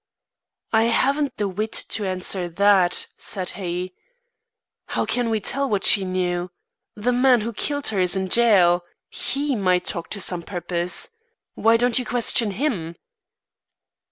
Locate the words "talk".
9.85-10.09